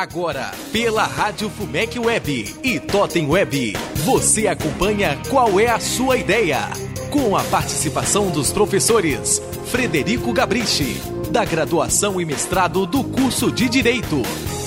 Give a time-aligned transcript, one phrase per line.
[0.00, 6.70] Agora, pela Rádio Fumec Web e Totem Web, você acompanha Qual é a Sua Ideia?
[7.10, 14.22] Com a participação dos professores Frederico Gabrichi, da graduação e mestrado do curso de Direito,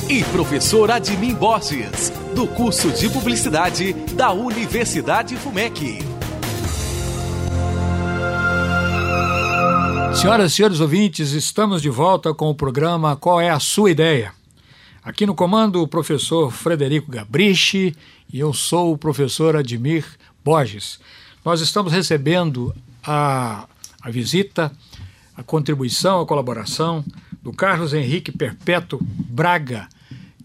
[0.08, 5.98] e professor Admin Borges, do curso de Publicidade da Universidade Fumec.
[10.14, 14.43] Senhoras e senhores ouvintes, estamos de volta com o programa Qual é a Sua Ideia?
[15.04, 17.94] Aqui no comando, o professor Frederico Gabrichi
[18.32, 20.06] e eu sou o professor Admir
[20.46, 20.98] Borges.
[21.44, 22.74] Nós estamos recebendo
[23.06, 23.68] a,
[24.02, 24.72] a visita,
[25.36, 27.04] a contribuição, a colaboração
[27.42, 29.90] do Carlos Henrique Perpétuo Braga,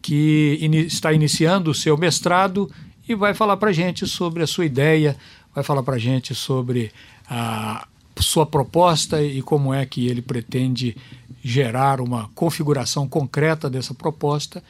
[0.03, 2.69] que in, está iniciando o seu mestrado
[3.09, 5.17] e vai falar para a gente sobre a sua ideia,
[5.55, 6.91] vai falar para gente sobre
[7.31, 7.87] a
[8.21, 10.97] sua proposta e como é que ele pretende
[11.43, 14.63] gerar uma configuração concreta dessa proposta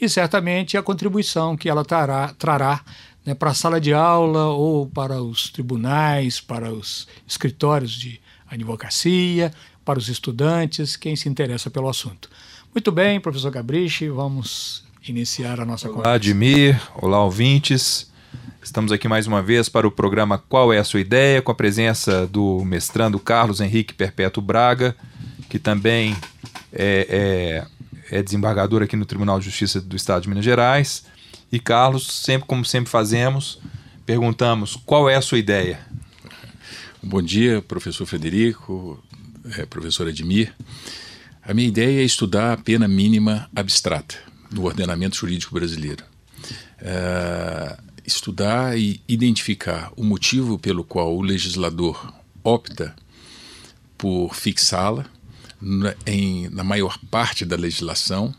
[0.00, 2.82] e certamente a contribuição que ela trará, trará
[3.24, 9.52] né, para a sala de aula ou para os tribunais, para os escritórios de advocacia,
[9.84, 12.30] para os estudantes, quem se interessa pelo assunto.
[12.74, 16.08] Muito bem, professor Gabriche, vamos iniciar a nossa olá, conversa.
[16.08, 18.07] Olá, Admir, olá, ouvintes.
[18.62, 21.54] Estamos aqui mais uma vez para o programa Qual é a Sua Ideia, com a
[21.54, 24.94] presença do mestrando Carlos Henrique Perpétuo Braga,
[25.48, 26.16] que também
[26.72, 27.64] é,
[28.10, 31.04] é, é, desembargador aqui no Tribunal de Justiça do Estado de Minas Gerais.
[31.50, 33.58] E Carlos, sempre como sempre fazemos,
[34.04, 35.80] perguntamos qual é a sua ideia.
[37.02, 39.02] Bom dia, professor Frederico,
[39.56, 40.52] é, professor Edmir.
[41.42, 44.16] A minha ideia é estudar a pena mínima abstrata
[44.50, 46.04] no ordenamento jurídico brasileiro.
[46.80, 52.96] É, estudar e identificar o motivo pelo qual o legislador opta
[53.96, 55.06] por fixá-la
[55.60, 55.94] na,
[56.50, 58.34] na maior parte da legislação,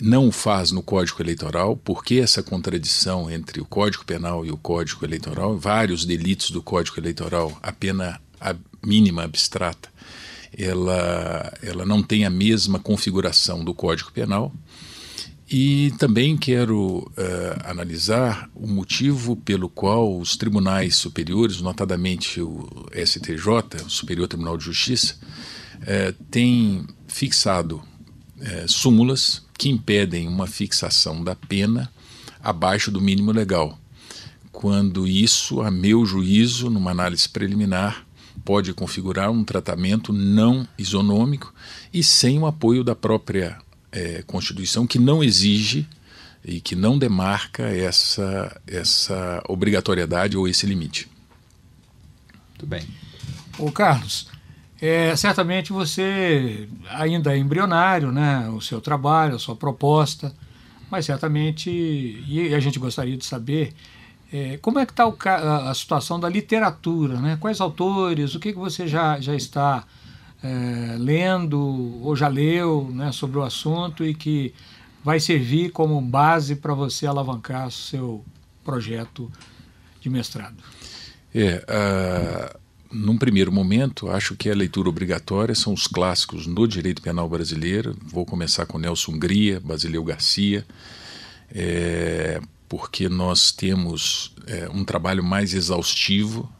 [0.00, 4.56] não o faz no Código Eleitoral, porque essa contradição entre o Código Penal e o
[4.56, 8.54] Código Eleitoral, vários delitos do Código Eleitoral, a pena a
[8.84, 9.88] mínima abstrata,
[10.56, 14.52] ela, ela não tem a mesma configuração do Código Penal.
[15.48, 17.12] E também quero uh,
[17.64, 24.64] analisar o motivo pelo qual os tribunais superiores, notadamente o STJ, o Superior Tribunal de
[24.64, 25.16] Justiça,
[25.82, 27.80] é, tem fixado
[28.40, 31.90] é, súmulas que impedem uma fixação da pena
[32.42, 33.78] abaixo do mínimo legal,
[34.52, 38.06] quando isso, a meu juízo, numa análise preliminar,
[38.44, 41.52] pode configurar um tratamento não isonômico
[41.92, 43.58] e sem o apoio da própria
[43.92, 45.86] é, Constituição, que não exige
[46.44, 51.08] e que não demarca essa, essa obrigatoriedade ou esse limite.
[52.50, 52.86] Muito bem.
[53.58, 54.28] Ô Carlos,
[54.80, 60.32] é, certamente você ainda é embrionário, né, o seu trabalho, a sua proposta,
[60.90, 63.74] mas certamente, e a gente gostaria de saber
[64.32, 67.36] é, como é que está a, a, situação da literatura, né?
[67.40, 69.84] quais autores, o que, que você já, já está
[70.42, 71.58] é, lendo
[72.02, 74.54] ou já leu né, sobre o assunto e que
[75.04, 78.24] vai servir como base para você alavancar seu
[78.64, 79.30] projeto
[80.00, 80.56] de mestrado.
[81.34, 87.02] É, uh num primeiro momento, acho que a leitura obrigatória são os clássicos no direito
[87.02, 87.96] penal brasileiro.
[88.02, 90.64] Vou começar com Nelson Hungria, Basileu Garcia,
[91.52, 96.50] é, porque nós temos é, um trabalho mais exaustivo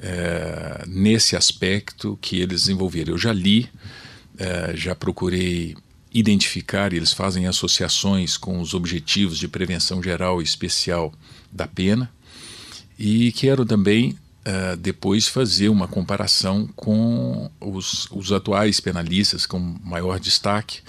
[0.00, 3.14] é, nesse aspecto que eles desenvolveram.
[3.14, 3.68] Eu já li,
[4.38, 5.76] é, já procurei
[6.12, 11.12] identificar, eles fazem associações com os objetivos de prevenção geral e especial
[11.52, 12.10] da pena,
[12.98, 14.12] e quero também
[14.46, 20.80] uh, depois fazer uma comparação com os, os atuais penalistas com maior destaque,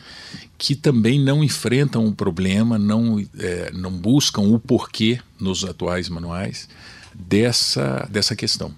[0.57, 6.69] que também não enfrentam o problema, não, é, não buscam o porquê nos atuais manuais
[7.13, 8.73] dessa, dessa questão.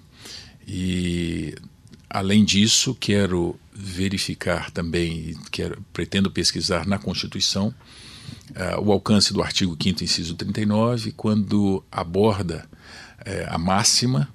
[0.72, 1.56] E,
[2.08, 7.74] além disso, quero verificar também, quero, pretendo pesquisar na Constituição
[8.50, 12.68] uh, o alcance do artigo 5 inciso 39, quando aborda
[13.18, 14.28] uh, a máxima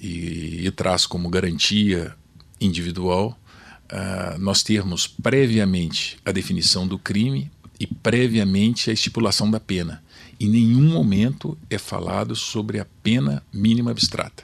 [0.00, 2.16] e, e traz como garantia
[2.60, 3.38] individual
[3.84, 7.48] uh, nós termos previamente a definição do crime
[7.78, 10.02] e previamente a estipulação da pena.
[10.40, 14.42] Em nenhum momento é falado sobre a pena mínima abstrata.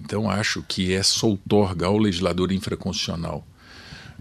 [0.00, 3.46] Então acho que é soltorga ao legislador infraconstitucional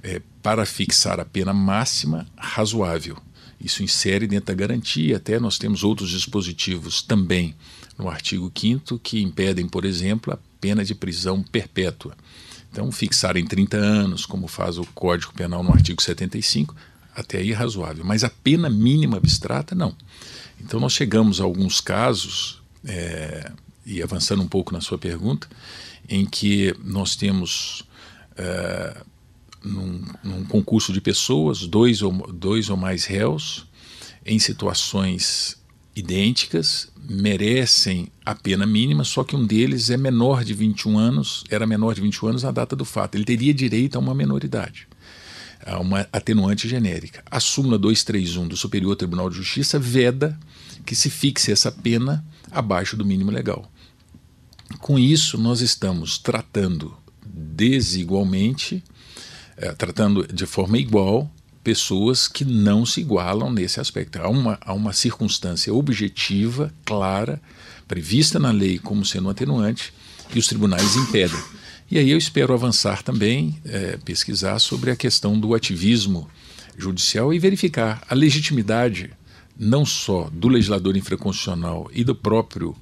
[0.04, 3.18] é, para fixar a pena máxima razoável.
[3.60, 7.56] Isso insere dentro da garantia, até nós temos outros dispositivos também
[7.98, 12.16] no artigo 5 que impedem, por exemplo, a pena de prisão perpétua.
[12.72, 16.76] Então, fixar em 30 anos, como faz o Código Penal no artigo 75,
[17.14, 18.06] Até aí razoável.
[18.06, 19.94] Mas a pena mínima abstrata, não.
[20.62, 23.52] Então nós chegamos a alguns casos, é,
[23.92, 25.48] e avançando um pouco na sua pergunta,
[26.08, 27.84] em que nós temos
[28.38, 28.98] é,
[29.64, 33.68] num, num, concurso de pessoas, dois ou, dois ou mais réus,
[34.26, 35.58] em situações
[35.94, 41.68] idênticas, merecem a pena mínima, só que um deles é menor de 21 anos, era
[41.68, 43.16] menor de 21 anos na data do fato.
[43.16, 44.88] Ele teria direito a uma menoridade,
[45.66, 47.22] a uma atenuante genérica.
[47.30, 50.40] A súmula 231 do Superior Tribunal de Justiça veda
[50.86, 53.70] que se fixe essa pena abaixo do mínimo legal.
[54.80, 56.96] Com isso, nós estamos tratando
[57.26, 58.84] desigualmente,
[59.58, 61.32] é, tratando de forma igual
[61.64, 64.20] pessoas que não se igualam nesse aspecto.
[64.20, 67.42] Há uma, há uma circunstância objetiva, clara,
[67.88, 69.94] prevista na lei como sendo atenuante,
[70.34, 71.40] e os tribunais impedem.
[71.90, 76.28] E aí eu espero avançar também, é, pesquisar sobre a questão do ativismo
[76.78, 79.12] judicial e verificar a legitimidade
[79.60, 82.76] não só do legislador infraconstitucional e do próprio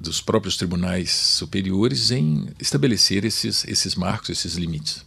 [0.00, 5.04] dos próprios tribunais superiores em estabelecer esses, esses marcos, esses limites.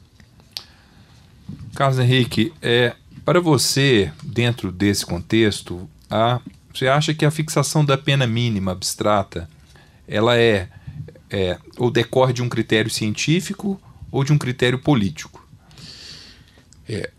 [1.74, 6.42] Carlos Henrique, é, para você, dentro desse contexto, a,
[6.74, 9.50] você acha que a fixação da pena mínima abstrata
[10.08, 10.68] ela é,
[11.30, 15.48] é ou decorre de um critério científico ou de um critério político?
[16.88, 17.10] É,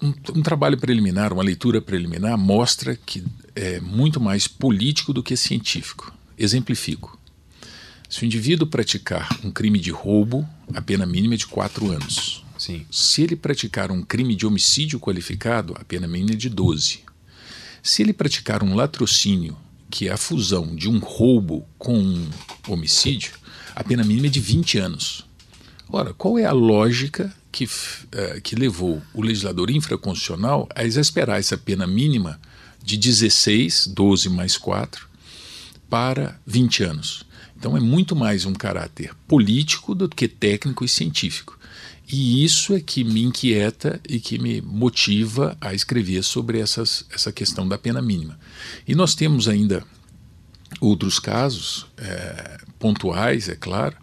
[0.00, 3.22] um, um, trabalho preliminar, uma leitura preliminar, mostra que
[3.54, 6.14] é muito mais político do que científico.
[6.40, 7.20] Exemplifico.
[8.08, 12.42] Se o indivíduo praticar um crime de roubo, a pena mínima é de quatro anos.
[12.58, 12.86] Sim.
[12.90, 17.00] Se ele praticar um crime de homicídio qualificado, a pena mínima é de 12.
[17.82, 19.54] Se ele praticar um latrocínio,
[19.90, 22.30] que é a fusão de um roubo com um
[22.66, 23.34] homicídio,
[23.76, 25.26] a pena mínima é de 20 anos.
[25.90, 31.58] Ora, qual é a lógica que, uh, que levou o legislador infraconstitucional a exasperar essa
[31.58, 32.40] pena mínima
[32.82, 35.09] de 16, 12 mais 4,
[35.90, 37.26] para 20 anos?
[37.56, 41.58] Então é muito mais um caráter político do que técnico e científico.
[42.10, 47.30] E isso é que me inquieta e que me motiva a escrever sobre essas, essa
[47.30, 48.38] questão da pena mínima.
[48.86, 49.84] E nós temos ainda
[50.80, 53.96] outros casos é, pontuais, é claro,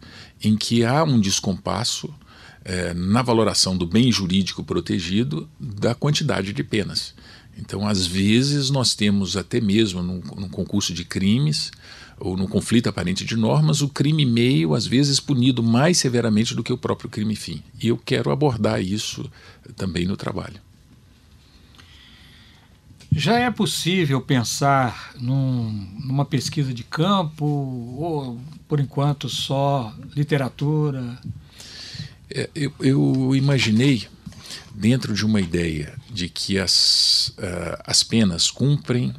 [0.44, 2.14] em que há um descompasso
[2.64, 7.14] é, na valoração do bem jurídico protegido da quantidade de penas.
[7.58, 11.72] Então, às vezes, nós temos até mesmo num, num concurso de crimes
[12.20, 16.64] ou no conflito aparente de normas, o crime meio, às vezes, punido mais severamente do
[16.64, 17.62] que o próprio crime fim.
[17.82, 19.30] E eu quero abordar isso
[19.76, 20.60] também no trabalho.
[23.12, 25.72] Já é possível pensar num,
[26.04, 31.18] numa pesquisa de campo ou, por enquanto, só literatura?
[32.30, 34.08] É, eu, eu, imaginei,
[34.78, 39.14] dentro de uma ideia de que as, uh, as penas cumprem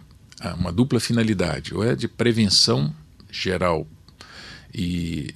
[0.57, 2.95] uma dupla finalidade, ou é de prevenção
[3.29, 3.85] geral
[4.73, 5.35] e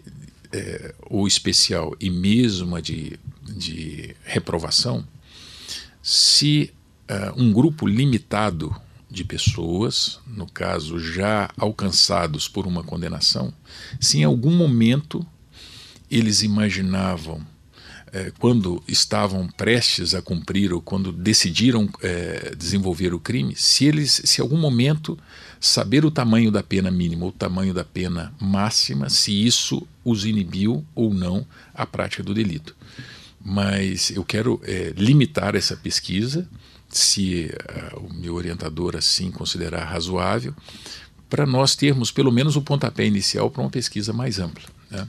[0.52, 5.04] é, ou especial e mesmo a de, de reprovação,
[6.00, 6.72] se
[7.10, 8.74] uh, um grupo limitado
[9.10, 13.52] de pessoas, no caso já alcançados por uma condenação,
[14.00, 15.26] se em algum momento
[16.08, 17.44] eles imaginavam
[18.12, 24.20] é, quando estavam prestes a cumprir ou quando decidiram é, desenvolver o crime, se eles,
[24.24, 25.18] se algum momento
[25.58, 30.26] saber o tamanho da pena mínima ou o tamanho da pena máxima, se isso os
[30.26, 32.76] inibiu ou não a prática do delito.
[33.42, 36.46] Mas eu quero é, limitar essa pesquisa,
[36.88, 37.50] se
[37.94, 40.54] uh, o meu orientador assim considerar razoável,
[41.28, 44.68] para nós termos pelo menos o pontapé inicial para uma pesquisa mais ampla.
[44.90, 45.08] Né?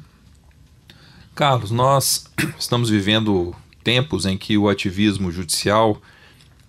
[1.36, 2.28] Carlos, nós
[2.60, 6.00] estamos vivendo tempos em que o ativismo judicial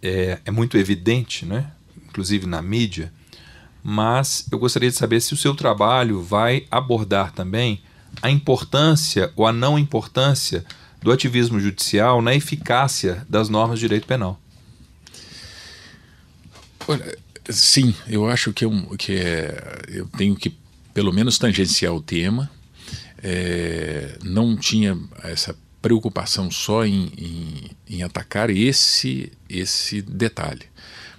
[0.02, 1.71] é, é, muito evidente, né?
[2.09, 3.12] inclusive na mídia,
[3.83, 7.83] mas eu gostaria de saber se o seu trabalho vai abordar também
[8.23, 10.64] a importância ou a não importância
[11.02, 14.40] do ativismo judicial na eficácia das normas de direito penal.
[16.88, 17.18] Olha,
[17.50, 18.64] sim, eu acho que,
[18.97, 20.56] que é, eu tenho que
[20.94, 22.50] pelo menos tangenciar o tema
[23.26, 30.66] é, não tinha essa preocupação só em, em, em, atacar esse, esse detalhe.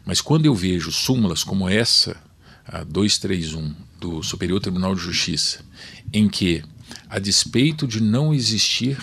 [0.05, 2.15] Mas quando eu vejo súmulas como essa,
[2.63, 5.65] a 231 do Superior Tribunal de Justiça,
[6.13, 6.63] em que,
[7.09, 8.97] a despeito de não existir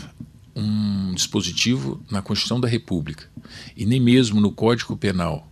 [0.54, 3.28] um dispositivo na Constituição da República
[3.76, 5.51] e nem mesmo no Código Penal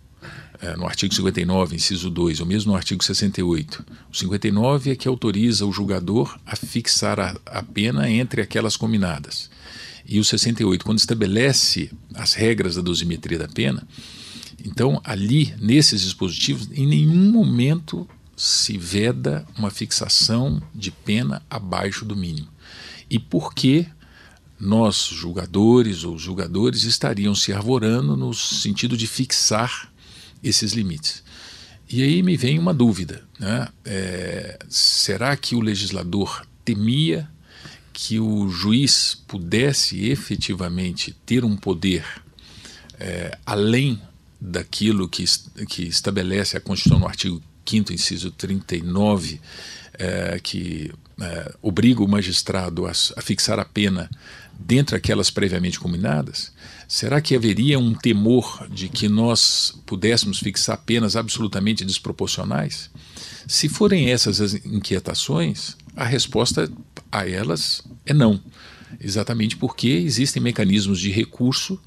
[0.62, 3.84] é, no artigo 59, inciso 2, ou mesmo no artigo 68.
[4.12, 9.50] O 59 é que autoriza o julgador a fixar a, a pena entre aquelas combinadas.
[10.06, 13.86] E o 68, quando estabelece as regras da dosimetria da pena,
[14.62, 22.14] Então, ali, nesses dispositivos, em nenhum momento se veda uma fixação de pena abaixo do
[22.14, 22.48] mínimo.
[23.08, 23.86] E por que
[24.58, 29.90] nós, julgadores ou julgadores, estariam se arvorando no sentido de fixar
[30.42, 31.22] esses limites?
[31.88, 33.68] E aí me vem uma dúvida: né?
[33.84, 37.28] É, será que o legislador temia
[37.92, 42.04] que o juiz pudesse efetivamente ter um poder
[42.98, 44.00] é, além
[44.40, 45.24] daquilo que,
[45.68, 49.40] que estabelece a Constituição no artigo 5 inciso 39,
[49.94, 50.90] é, que
[51.20, 54.10] é, obriga o magistrado a, a fixar a pena
[54.58, 56.52] dentre aquelas previamente combinadas,
[56.86, 62.90] será que haveria um temor de que nós pudéssemos fixar penas absolutamente desproporcionais?
[63.48, 66.70] Se forem essas as inquietações, a resposta
[67.10, 68.40] a elas é não,
[69.00, 71.80] exatamente porque existem mecanismos de recurso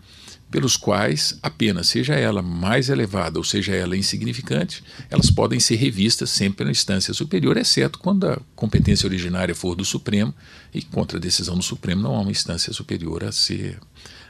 [0.53, 5.77] pelos quais a pena, seja ela mais elevada ou seja ela insignificante, elas podem ser
[5.77, 10.31] revistas sempre na instância superior, exceto quando a competência originária for do Supremo
[10.72, 13.79] e contra a decisão do Supremo não há uma instância superior a ser,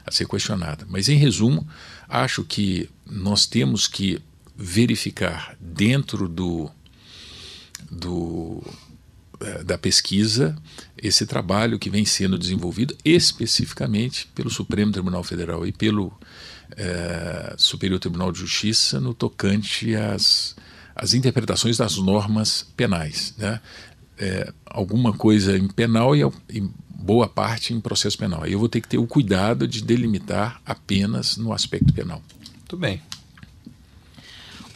[0.06, 0.86] a ser questionada.
[0.88, 1.68] Mas, em resumo,
[2.08, 4.18] acho que nós temos que
[4.56, 6.70] verificar dentro do,
[7.90, 8.62] do
[9.64, 10.56] da pesquisa
[10.96, 16.12] esse trabalho que vem sendo desenvolvido especificamente pelo Supremo Tribunal Federal e pelo
[16.76, 20.56] é, Superior Tribunal de Justiça no tocante às,
[20.96, 23.34] às interpretações das normas penais.
[23.36, 23.60] Né?
[24.18, 28.44] É, alguma coisa em penal e, e boa parte em processo penal.
[28.44, 32.22] Aí eu vou ter que ter o cuidado de delimitar apenas no aspecto penal.
[32.60, 33.02] Muito bem.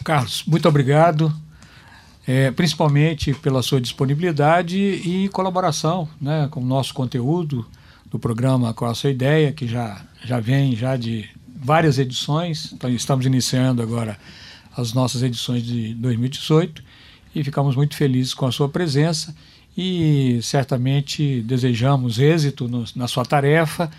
[0.04, 1.34] Carlos, muito obrigado
[2.28, 7.66] é, principalmente pela sua disponibilidade e colaboração né, com o nosso conteúdo
[8.10, 12.90] do programa Qual a Sua Ideia, que já, já vem já de várias edições, então
[12.90, 14.18] estamos iniciando agora
[14.76, 16.82] as nossas edições de 2018
[17.34, 19.34] e ficamos muito felizes com a sua presença
[19.74, 23.90] e certamente desejamos êxito no, na sua tarefa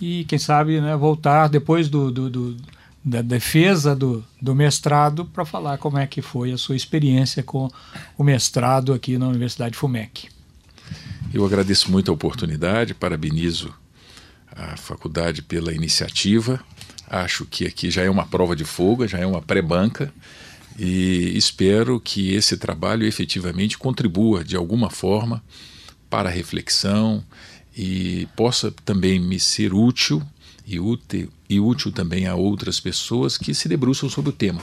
[0.00, 2.56] e quem sabe né, voltar depois do, do, do
[3.04, 7.70] da defesa do, do mestrado para falar como é que foi a sua experiência com
[8.16, 10.28] o mestrado aqui na Universidade FUMEC.
[11.32, 13.72] Eu agradeço muito a oportunidade, parabenizo
[14.50, 16.60] a faculdade pela iniciativa.
[17.06, 20.12] Acho que aqui já é uma prova de fogo, já é uma pré-banca
[20.78, 25.42] e espero que esse trabalho efetivamente contribua de alguma forma
[26.08, 27.24] para a reflexão
[27.76, 30.22] e possa também me ser útil
[30.68, 34.60] e útil, e útil também a outras pessoas que se debruçam sobre o tema.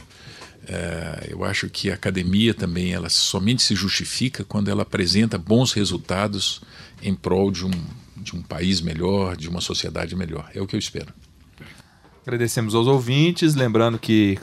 [0.67, 5.73] É, eu acho que a academia também ela somente se justifica quando ela apresenta bons
[5.73, 6.61] resultados
[7.01, 7.71] em prol de um,
[8.17, 10.49] de um país melhor, de uma sociedade melhor.
[10.53, 11.11] É o que eu espero.
[12.21, 14.39] Agradecemos aos ouvintes, lembrando que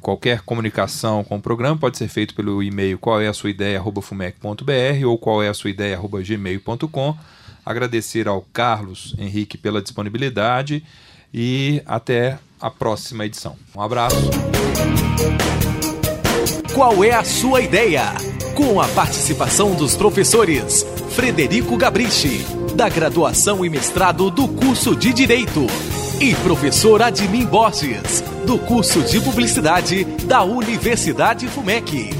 [0.00, 3.82] qualquer comunicação com o programa pode ser feito pelo e-mail qual é a sua ideia
[3.82, 7.16] ou qual é a sua ideia gmail.com
[7.70, 10.84] agradecer ao Carlos Henrique pela disponibilidade
[11.32, 13.56] e até a próxima edição.
[13.74, 14.30] Um abraço.
[16.74, 18.04] Qual é a sua ideia?
[18.54, 25.66] Com a participação dos professores Frederico Gabrichi, da graduação e mestrado do curso de Direito,
[26.20, 32.19] e professor Admin Borges, do curso de Publicidade da Universidade FUMEC.